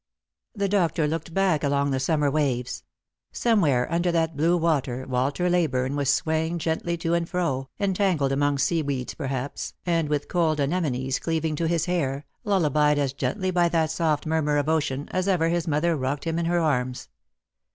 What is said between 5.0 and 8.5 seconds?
Walter Leyburne was swaying gently to and fro, entangled